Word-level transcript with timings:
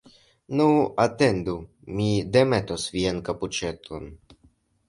Nu, 0.59 0.65
atendu, 1.03 1.55
mi 1.99 2.07
demetos 2.39 2.89
vian 2.97 3.23
kapuĉeton! 3.29 4.13